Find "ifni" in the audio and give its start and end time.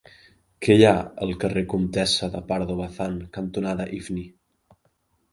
3.99-4.25